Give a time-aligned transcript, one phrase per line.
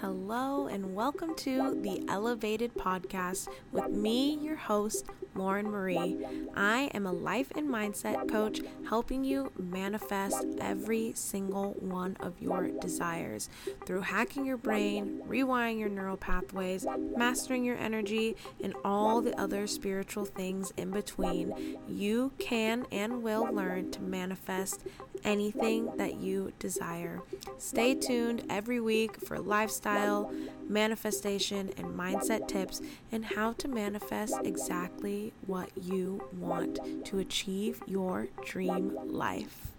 [0.00, 5.04] Hello, and welcome to the Elovated Podcast with me, your host,
[5.34, 6.16] Lauren Marie.
[6.56, 12.68] I am a life and mindset coach helping you manifest every single one of your
[12.80, 13.50] desires
[13.84, 19.66] through hacking your brain, rewiring your neural pathways, mastering your energy, and all the other
[19.66, 21.76] spiritual things in between.
[21.86, 24.86] You can and will learn to manifest
[25.24, 27.20] anything that you desire.
[27.58, 30.32] Stay tuned every week for lifestyle,
[30.68, 32.80] manifestation, and mindset tips
[33.12, 39.72] and how to manifest exactly what you want to achieve your dream life.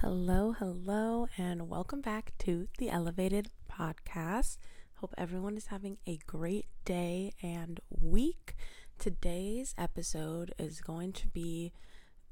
[0.00, 4.58] Hello, hello, and welcome back to the Elovated Podcast.
[4.96, 8.54] Hope everyone is having a great day and week.
[8.98, 11.72] Today's episode is going to be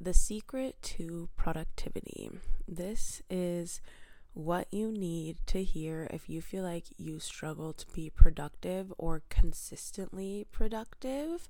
[0.01, 2.31] the secret to productivity.
[2.67, 3.81] This is
[4.33, 9.23] what you need to hear if you feel like you struggle to be productive or
[9.29, 11.49] consistently productive.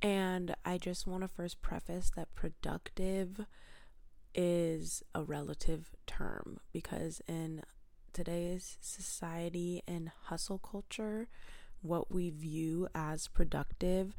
[0.00, 3.46] And I just want to first preface that productive
[4.34, 7.62] is a relative term because in
[8.12, 11.28] today's society and hustle culture,
[11.82, 14.14] what we view as productive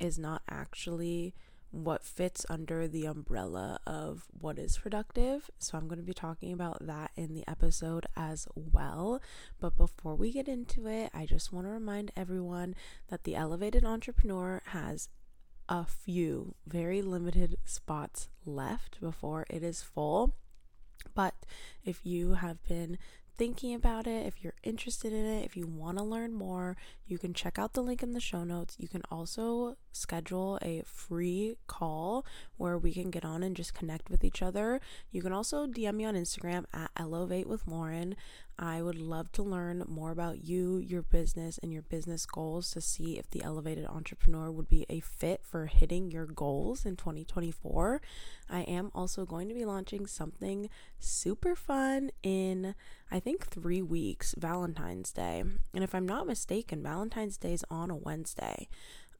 [0.00, 1.34] is not actually
[1.74, 5.50] what fits under the umbrella of what is productive.
[5.58, 9.20] So, I'm going to be talking about that in the episode as well.
[9.60, 12.74] But before we get into it, I just want to remind everyone
[13.08, 15.08] that the Elovated Entrepreneur has
[15.68, 20.34] a few very limited spots left before it is full.
[21.14, 21.34] But
[21.84, 22.98] if you have been
[23.36, 27.18] thinking about it, if you're interested in it, if you want to learn more, you
[27.18, 28.76] can check out the link in the show notes.
[28.78, 32.24] You can also schedule a free call
[32.56, 34.80] where we can get on and just connect with each other.
[35.10, 38.16] You can also DM me on Instagram at Elovate with Lauren.
[38.58, 42.80] I would love to learn more about you, your business, and your business goals to
[42.80, 48.00] see if the elovated entrepreneur would be a fit for hitting your goals in 2024.
[48.48, 52.76] I am also going to be launching something super fun in,
[53.10, 55.42] I think, three weeks, Valentine's Day.
[55.74, 58.68] And if I'm not mistaken, Valentine's Day is on a Wednesday.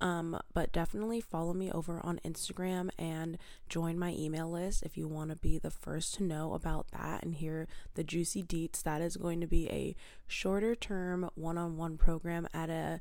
[0.00, 3.38] Um, but definitely follow me over on Instagram and
[3.68, 7.22] join my email list if you want to be the first to know about that
[7.22, 8.82] and hear the juicy deets.
[8.82, 9.96] That is going to be a
[10.26, 13.00] shorter term one on one program at a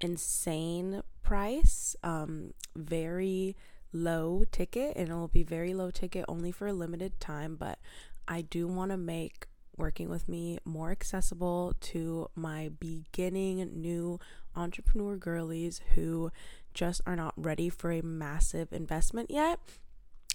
[0.00, 1.96] insane price.
[2.02, 3.56] Um, very
[3.92, 7.78] low ticket and it will be very low ticket only for a limited time, but
[8.26, 14.20] I do want to make working with me more accessible to my beginning new
[14.56, 16.30] entrepreneur girlies who
[16.74, 19.58] just are not ready for a massive investment yet.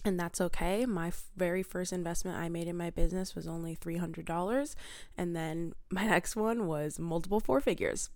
[0.06, 0.86] And that's okay.
[0.86, 4.76] My f- very first investment I made in my business was only $300.
[5.18, 8.10] And then my next one was multiple four figures.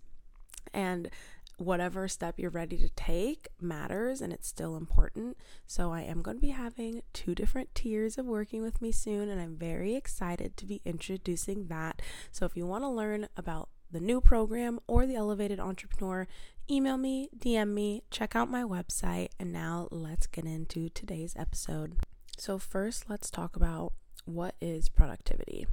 [0.72, 1.10] And
[1.58, 5.36] whatever step you're ready to take matters and it's still important.
[5.66, 9.28] So, I am going to be having two different tiers of working with me soon,
[9.28, 12.00] and I'm very excited to be introducing that.
[12.30, 16.26] So, if you want to learn about the new program or the elovated entrepreneur,
[16.70, 21.96] email me, DM me, check out my website, and now let's get into today's episode.
[22.38, 23.92] So, first, let's talk about
[24.24, 25.66] what is productivity.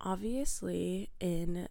[0.00, 1.68] Obviously, in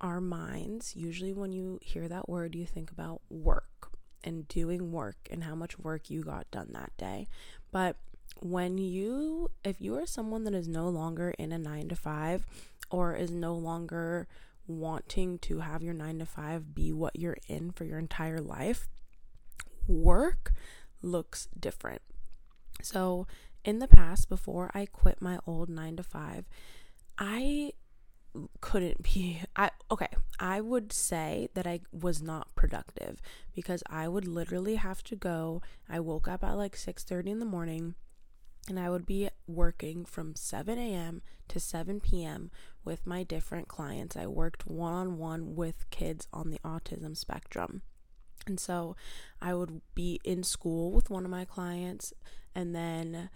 [0.00, 3.90] our minds, usually when you hear that word, you think about work
[4.24, 7.28] and doing work and how much work you got done that day.
[7.70, 7.96] But
[8.40, 12.46] when you, if you are someone that is no longer in a nine to five
[12.90, 14.28] or is no longer
[14.66, 18.88] wanting to have your nine to five be what you're in for your entire life,
[19.86, 20.52] work
[21.02, 22.02] looks different.
[22.82, 23.26] So,
[23.64, 26.46] in the past, before I quit my old nine to five,
[27.18, 27.72] I
[28.60, 30.08] couldn't be I okay,
[30.38, 33.20] I would say that I was not productive
[33.54, 35.62] because I would literally have to go.
[35.88, 37.94] I woke up at like 6:30 in the morning
[38.68, 41.20] and I would be working from 7 a.m.
[41.48, 42.50] to 7 p.m.
[42.84, 44.16] with my different clients.
[44.16, 47.82] I worked one on one with kids on the autism spectrum.
[48.46, 48.96] And so
[49.40, 52.12] I would be in school with one of my clients
[52.54, 53.30] and then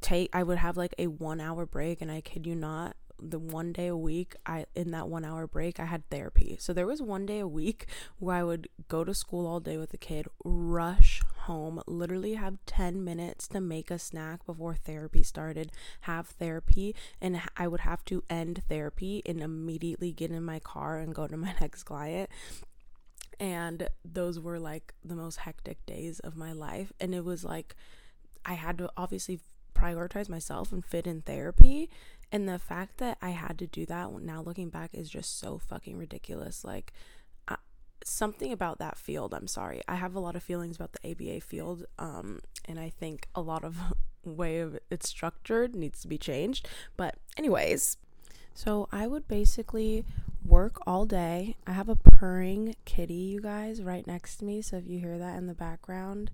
[0.00, 3.38] take I would have like a 1 hour break and I kid you not the
[3.38, 6.56] one day a week I in that 1 hour break I had therapy.
[6.60, 7.86] So there was one day a week
[8.18, 12.58] where I would go to school all day with the kid, rush home, literally have
[12.66, 15.70] 10 minutes to make a snack before therapy started,
[16.02, 20.98] have therapy, and I would have to end therapy and immediately get in my car
[20.98, 22.30] and go to my next client.
[23.38, 27.76] And those were like the most hectic days of my life and it was like
[28.46, 29.40] I had to obviously
[29.74, 31.90] prioritize myself and fit in therapy
[32.32, 35.58] And the fact that I had to do that now looking back is just so
[35.58, 36.64] fucking ridiculous.
[36.64, 36.92] Like,
[37.46, 37.56] I,
[38.04, 39.80] something about that field, I'm sorry.
[39.86, 41.84] I have a lot of feelings about the ABA field.
[41.98, 43.76] Um, and I think a lot of
[44.24, 46.68] way of it's structured needs to be changed.
[46.96, 47.96] But, anyways,
[48.54, 50.04] so I would basically
[50.44, 51.56] work all day.
[51.66, 54.62] I have a purring kitty, you guys, right next to me.
[54.62, 56.30] So if you hear that in the background,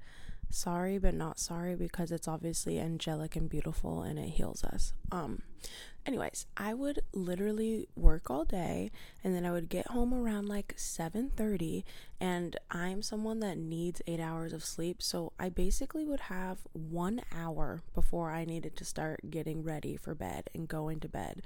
[0.55, 4.93] sorry but not sorry because it's obviously angelic and beautiful and it heals us.
[5.11, 5.43] Um
[6.05, 8.91] anyways, I would literally work all day
[9.23, 11.85] and then I would get home around like 7:30
[12.21, 17.23] and I'm someone that needs 8 hours of sleep, so I basically would have 1
[17.37, 21.43] hour before I needed to start getting ready for bed and going to bed.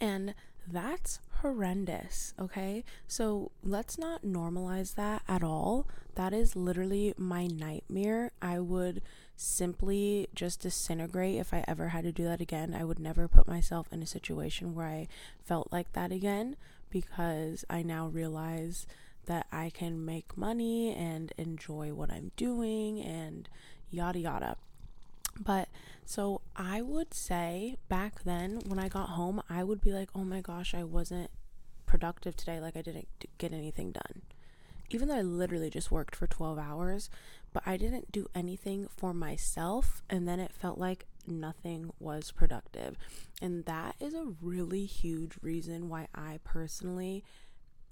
[0.00, 0.34] And
[0.70, 2.84] that's horrendous, okay?
[3.06, 5.86] So let's not normalize that at all.
[6.14, 8.32] That is literally my nightmare.
[8.40, 9.02] I would
[9.36, 12.74] simply just disintegrate if I ever had to do that again.
[12.74, 15.08] I would never put myself in a situation where I
[15.44, 16.56] felt like that again
[16.90, 18.86] because I now realize
[19.26, 23.48] that I can make money and enjoy what I'm doing and
[23.90, 24.56] yada yada.
[25.40, 25.68] But
[26.04, 30.24] so I would say back then when I got home, I would be like, oh
[30.24, 31.30] my gosh, I wasn't
[31.86, 32.60] productive today.
[32.60, 33.08] Like I didn't
[33.38, 34.22] get anything done.
[34.90, 37.10] Even though I literally just worked for 12 hours,
[37.52, 40.02] but I didn't do anything for myself.
[40.10, 42.96] And then it felt like nothing was productive.
[43.40, 47.24] And that is a really huge reason why I personally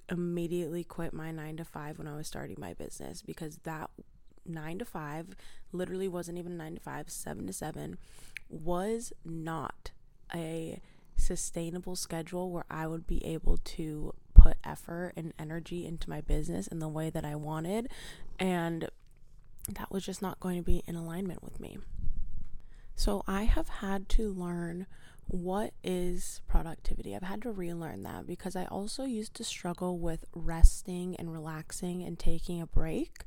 [0.08, 3.90] immediately quit my nine to five when I was starting my business because that
[4.46, 5.28] nine to five,
[5.72, 7.98] literally wasn't even nine to five, seven to seven,
[8.48, 9.92] was not
[10.34, 10.80] a
[11.16, 16.66] sustainable schedule where I would be able to put effort and energy into my business
[16.66, 17.88] in the way that I wanted.
[18.38, 18.88] And
[19.68, 21.78] that was just not going to be in alignment with me.
[22.94, 24.86] So I have had to learn
[25.26, 27.14] what is productivity.
[27.14, 32.02] I've had to relearn that because I also used to struggle with resting and relaxing
[32.02, 33.24] and taking a break.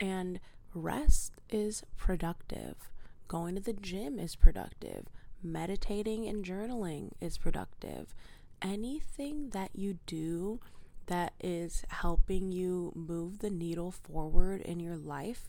[0.00, 0.40] And
[0.74, 2.90] Rest is productive.
[3.28, 5.06] Going to the gym is productive.
[5.42, 8.14] Meditating and journaling is productive.
[8.60, 10.60] Anything that you do
[11.06, 15.48] that is helping you move the needle forward in your life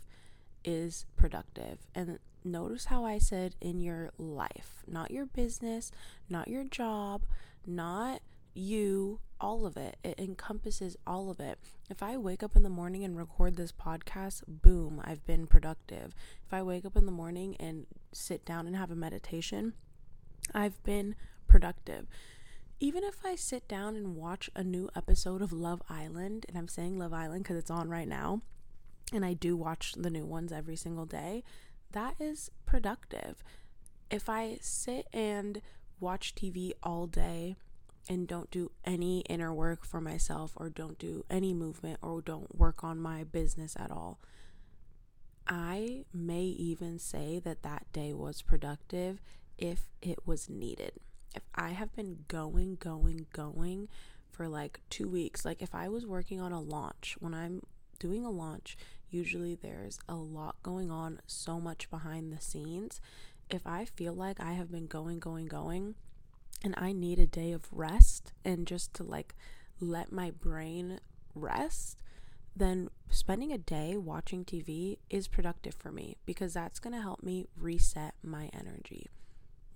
[0.63, 1.79] is productive.
[1.95, 5.91] And notice how I said in your life, not your business,
[6.29, 7.23] not your job,
[7.65, 8.21] not
[8.55, 9.97] you, all of it.
[10.03, 11.59] It encompasses all of it.
[11.89, 16.15] If I wake up in the morning and record this podcast, boom, I've been productive.
[16.45, 19.73] If I wake up in the morning and sit down and have a meditation,
[20.53, 21.15] I've been
[21.47, 22.07] productive.
[22.79, 26.67] Even if I sit down and watch a new episode of Love Island, and I'm
[26.67, 28.41] saying Love Island because it's on right now,
[29.13, 31.43] and I do watch the new ones every single day,
[31.91, 33.43] that is productive.
[34.09, 35.61] If I sit and
[35.99, 37.55] watch TV all day
[38.07, 42.55] and don't do any inner work for myself or don't do any movement or don't
[42.55, 44.19] work on my business at all.
[45.47, 49.21] I may even say that that day was productive
[49.57, 50.93] if it was needed.
[51.35, 53.89] If I have been going, going, going
[54.31, 57.61] for like two weeks, like if I was working on a launch, when I'm
[57.99, 58.77] doing a launch,
[59.09, 62.99] usually there's a lot going on, so much behind the scenes.
[63.49, 65.95] If I feel like I have been going, going, going,
[66.63, 69.35] and I need a day of rest and just to like
[69.79, 70.99] let my brain
[71.33, 72.01] rest,
[72.55, 77.21] then spending a day watching TV is productive for me because that's going to help
[77.21, 79.07] me reset my energy.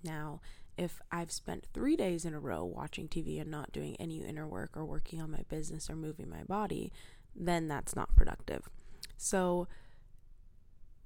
[0.02, 0.40] Now,
[0.78, 4.48] if I've spent three days in a row watching TV and not doing any inner
[4.48, 6.90] work or working on my business or moving my body,
[7.36, 8.68] then that's not productive.
[9.18, 9.68] So,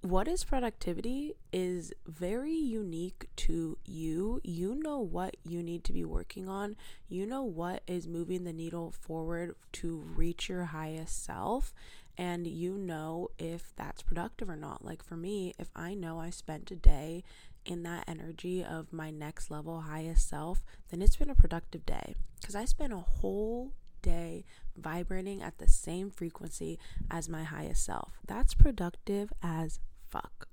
[0.05, 4.39] what is productivity is very unique to you.
[4.45, 6.77] You know what you need to be working on.
[7.09, 11.73] You know what is moving the needle forward to reach your highest self.
[12.19, 14.85] And you know if that's productive or not.
[14.85, 17.25] Like for me, if I know I spent a day
[17.65, 22.15] in that energy of my next level highest self, then it's been a productive day.
[22.39, 24.45] Because I spent a whole day
[24.77, 26.79] vibrating at the same frequency
[27.11, 28.19] as my highest self.
[28.27, 29.81] That's productive as
[30.15, 30.49] fuck.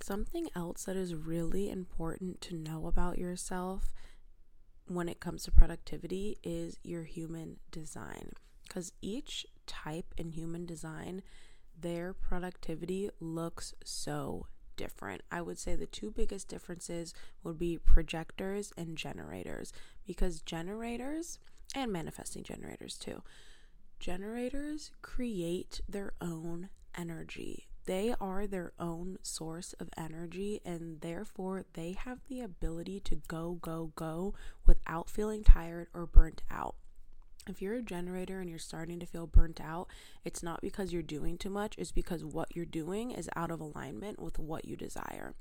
[0.00, 3.92] Something else that is really important to know about yourself
[4.86, 8.30] when it comes to productivity is your human design.
[8.62, 11.22] Because each type in human design,
[11.78, 15.22] their productivity looks so different.
[15.30, 19.72] I would say the two biggest differences would be projectors and generators.
[20.06, 21.38] Because generators,
[21.74, 23.22] and manifesting generators too,
[23.98, 31.92] generators create their own energy they are their own source of energy and therefore they
[31.92, 34.34] have the ability to go, go, go
[34.66, 36.76] without feeling tired or burnt out.
[37.48, 39.88] If you're a generator and you're starting to feel burnt out,
[40.24, 43.60] it's not because you're doing too much, it's because what you're doing is out of
[43.60, 45.34] alignment with what you desire.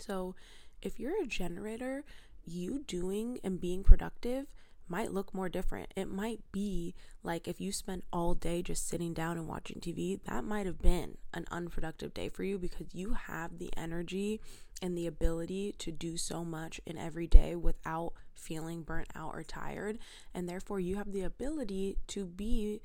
[0.00, 0.34] So,
[0.80, 2.04] if you're a generator,
[2.44, 4.46] you doing and being productive
[4.88, 5.92] might look more different.
[5.96, 10.20] It might be like if you spent all day just sitting down and watching TV,
[10.24, 14.40] that might have been an unproductive day for you because you have the energy
[14.82, 19.44] and the ability to do so much in every day without feeling burnt out or
[19.44, 19.98] tired.
[20.34, 22.80] And therefore, you have the ability to be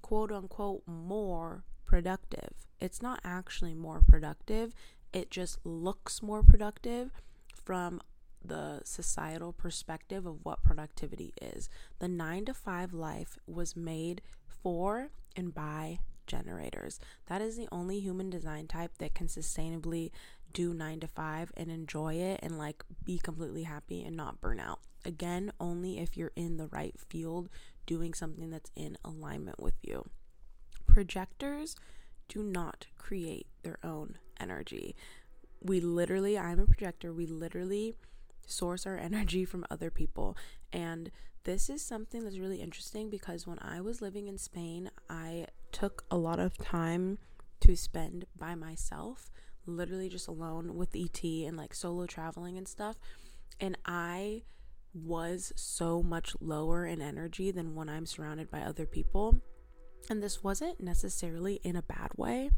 [0.00, 2.50] quote unquote more productive.
[2.80, 4.74] It's not actually more productive,
[5.12, 7.12] it just looks more productive
[7.54, 8.00] from
[8.44, 11.68] the societal perspective of what productivity is.
[11.98, 17.00] The nine to five life was made for and by generators.
[17.26, 20.10] That is the only human design type that can sustainably
[20.52, 24.60] do nine to five and enjoy it and like be completely happy and not burn
[24.60, 24.80] out.
[25.04, 27.48] Again, only if you're in the right field
[27.86, 30.06] doing something that's in alignment with you.
[30.86, 31.76] Projectors
[32.28, 34.94] do not create their own energy.
[35.60, 37.94] We literally, I'm a projector, we literally
[38.46, 40.36] source our energy from other people.
[40.72, 41.10] And
[41.44, 46.04] this is something that's really interesting because when I was living in Spain, I took
[46.10, 47.18] a lot of time
[47.60, 49.30] to spend by myself,
[49.66, 52.96] literally just alone with ET and like solo traveling and stuff.
[53.60, 54.42] And I
[54.94, 59.36] was so much lower in energy than when I'm surrounded by other people.
[60.08, 62.50] And this wasn't necessarily in a bad way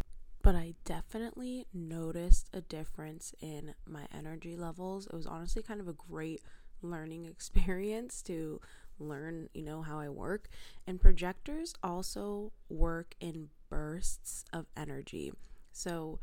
[0.47, 5.09] but I definitely noticed a difference in my energy levels.
[5.09, 6.41] It was honestly kind of a great
[6.83, 8.61] learning experience to
[9.01, 10.49] learn, you know, how I work.
[10.87, 15.33] And projectors also work in bursts of energy.
[15.73, 16.21] So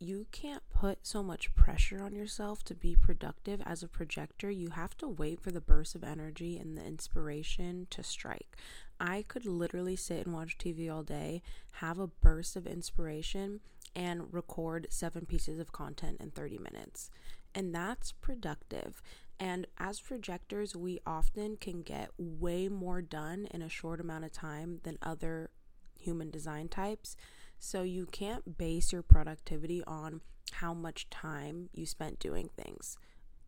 [0.00, 4.50] you can't put so much pressure on yourself to be productive as a projector.
[4.50, 8.56] You have to wait for the burst of energy and the inspiration to strike.
[9.00, 11.42] I could literally sit and watch TV all day,
[11.72, 13.60] have a burst of inspiration,
[13.96, 17.10] and record seven pieces of content in 30 minutes.
[17.54, 19.02] And that's productive.
[19.40, 24.32] And as projectors, we often can get way more done in a short amount of
[24.32, 25.50] time than other
[25.98, 27.16] human design types.
[27.58, 30.20] So you can't base your productivity on
[30.52, 32.98] how much time you spent doing things,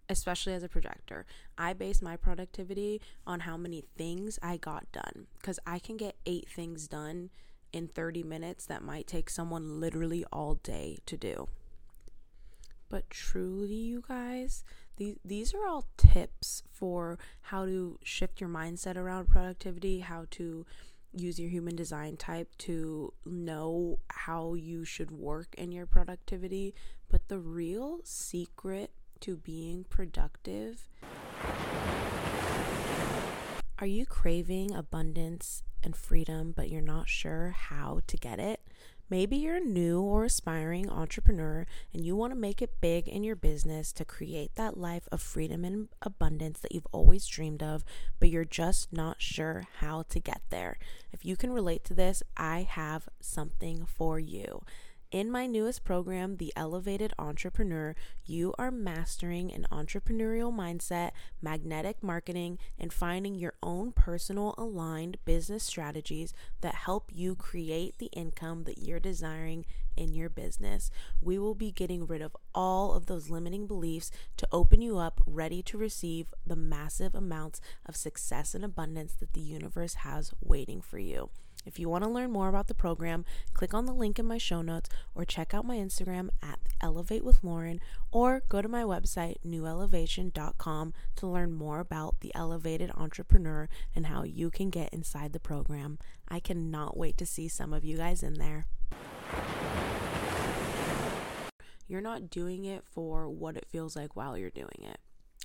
[0.09, 1.27] especially as a projector.
[1.57, 6.17] I base my productivity on how many things I got done because I can get
[6.27, 7.31] eight things done
[7.73, 11.49] in 30 minutes that might take someone literally all day to do.
[12.89, 14.65] But truly, you guys,
[14.99, 20.67] these, these are all tips for how to shift your mindset around productivity, how to
[21.15, 26.75] use your human design type to know how you should work in your productivity.
[27.09, 28.91] But the real secret
[29.23, 30.89] to being productive
[33.83, 38.61] are you craving abundance and freedom, but you're not sure how to get it?
[39.11, 43.25] Maybe you're a new or aspiring entrepreneur and you want to make it big in
[43.25, 47.85] your business to create that life of freedom and abundance that you've always dreamed of,
[48.21, 50.79] but you're just not sure how to get there.
[51.11, 54.63] If you can relate to this, I have something for you.
[55.13, 61.11] In my newest program, The Elovated Entrepreneur, you are mastering an entrepreneurial mindset,
[61.43, 68.07] magnetic marketing, and finding your own personal aligned business strategies that help you create the
[68.07, 69.67] income that you're desiring
[69.99, 70.91] in your business.
[71.21, 75.21] We will be getting rid of all of those limiting beliefs to open you up,
[75.27, 80.81] ready to receive the massive amounts of success and abundance that the universe has waiting
[80.81, 81.29] for you.
[81.65, 84.39] If you want to learn more about the program, click on the link in my
[84.39, 88.83] show notes or check out my Instagram at Elovate with Lauren or go to my
[88.83, 95.33] website, newelovation.com, to learn more about the elovated entrepreneur and how you can get inside
[95.33, 95.99] the program.
[96.29, 98.67] I cannot wait to see some of you guys in there.
[101.87, 104.99] You're not doing it for what it feels like while you're doing it.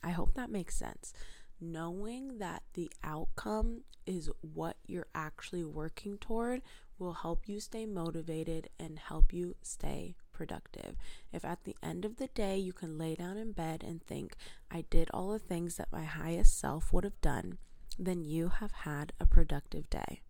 [0.04, 1.14] I hope that makes sense
[1.60, 6.62] knowing that the outcome is what you're actually working toward
[7.00, 10.96] will help you stay motivated and help you stay productive.
[11.32, 14.36] If at the end of the day you can lay down in bed and think,
[14.72, 17.58] I did all the things that my highest self would have done,
[18.00, 20.22] then you have had a productive day.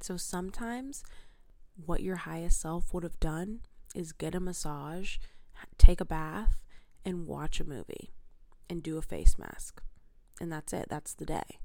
[0.00, 1.02] So sometimes
[1.84, 3.60] what your highest self would have done
[3.94, 5.16] is get a massage,
[5.76, 6.62] take a bath,
[7.04, 8.12] and watch a movie
[8.68, 9.82] and do a face mask
[10.40, 10.86] and that's it.
[10.88, 11.58] That's the day.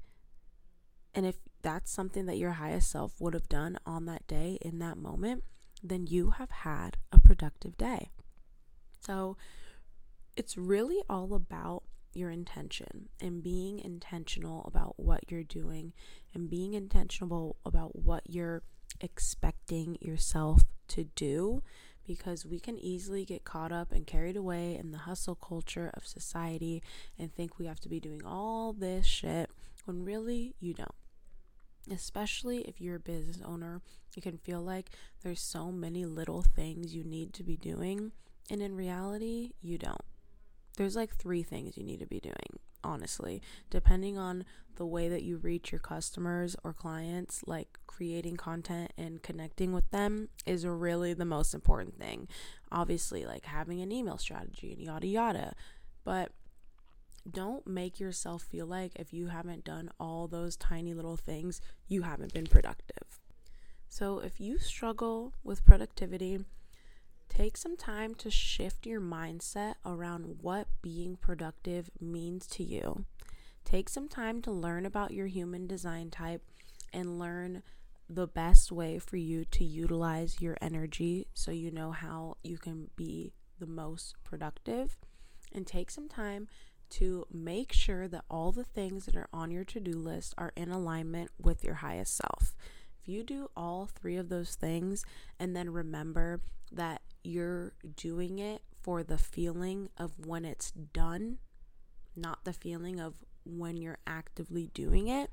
[1.14, 4.78] And if that's something that your highest self would have done on that day in
[4.80, 5.44] that moment,
[5.82, 8.10] then you have had a productive day.
[9.00, 9.36] So
[10.36, 15.92] it's really all about your intention and being intentional about what you're doing
[16.34, 18.62] and being intentional about what you're
[19.00, 21.62] expecting yourself to do
[22.06, 26.06] because we can easily get caught up and carried away in the hustle culture of
[26.06, 26.82] society
[27.18, 29.50] and think we have to be doing all this shit
[29.84, 30.94] when really you don't.
[31.90, 33.80] Especially if you're a business owner,
[34.16, 34.90] it can feel like
[35.22, 38.12] there's so many little things you need to be doing,
[38.50, 40.04] and in reality, you don't.
[40.76, 43.42] There's like three things you need to be doing honestly.
[43.68, 44.44] Depending on
[44.76, 49.90] the way that you reach your customers or clients, like creating content and connecting with
[49.90, 52.28] them is really the most important thing.
[52.70, 55.54] Obviously, like having an email strategy and yada yada.
[56.04, 56.30] But
[57.28, 62.02] don't make yourself feel like if you haven't done all those tiny little things, you
[62.02, 63.18] haven't been productive.
[63.88, 66.40] So, if you struggle with productivity,
[67.36, 73.04] Take some time to shift your mindset around what being productive means to you.
[73.62, 76.40] Take some time to learn about your human design type
[76.94, 77.62] and learn
[78.08, 82.88] the best way for you to utilize your energy so you know how you can
[82.96, 84.96] be the most productive.
[85.52, 86.48] And take some time
[86.88, 90.54] to make sure that all the things that are on your to do list are
[90.56, 92.54] in alignment with your highest self.
[93.02, 95.04] If you do all three of those things
[95.38, 96.40] and then remember
[96.72, 101.38] that you're doing it for the feeling of when it's done,
[102.14, 103.14] not the feeling of
[103.44, 105.30] when you're actively doing it,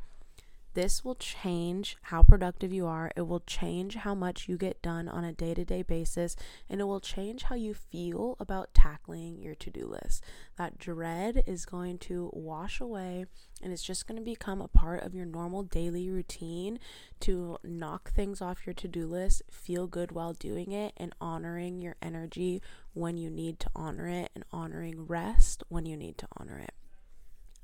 [0.73, 3.11] this will change how productive you are.
[3.15, 6.35] It will change how much you get done on a day to day basis,
[6.69, 10.23] and it will change how you feel about tackling your to do list.
[10.57, 13.25] That dread is going to wash away,
[13.61, 16.79] and it's just going to become a part of your normal daily routine
[17.21, 21.81] to knock things off your to do list, feel good while doing it, and honoring
[21.81, 22.61] your energy
[22.93, 26.73] when you need to honor it, and honoring rest when you need to honor it.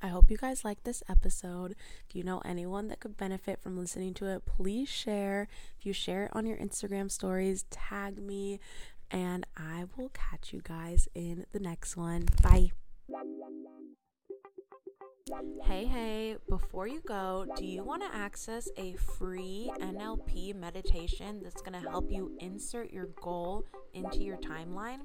[0.01, 1.75] I hope you guys like this episode.
[2.07, 5.47] If you know anyone that could benefit from listening to it, please share.
[5.77, 8.59] If you share it on your Instagram stories, tag me,
[9.11, 12.27] and I will catch you guys in the next one.
[12.41, 12.71] Bye.
[15.63, 21.61] Hey, hey, before you go, do you want to access a free NLP meditation that's
[21.61, 24.99] going to help you insert your goal into your timeline?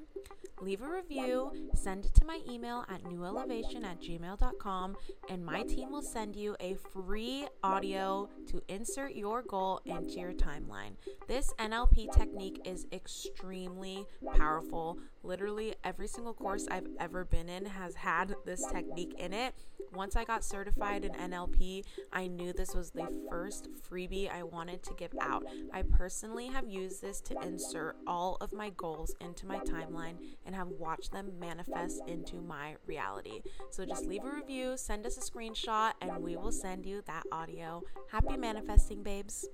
[0.61, 4.97] leave a review, send it to my email at newelovation at gmail.com,
[5.29, 10.33] and my team will send you a free audio to insert your goal into your
[10.33, 10.93] timeline.
[11.29, 14.99] This NLP technique is extremely powerful.
[15.23, 19.55] Literally, every single course I've ever been in has had this technique in it.
[19.95, 24.83] Once I got certified in NLP, I knew this was the first freebie I wanted
[24.85, 25.45] to give out.
[25.73, 30.55] I personally have used this to insert all of my goals into my timeline and
[30.55, 33.43] have watched them manifest into my reality.
[33.71, 37.25] So just leave a review, send us a screenshot, and we will send you that
[37.33, 37.83] audio.
[38.11, 39.49] Happy manifesting, babes.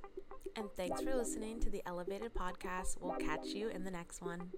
[0.56, 2.96] And thanks for listening to the Elovated Podcast.
[3.00, 4.50] We'll catch you in the next one.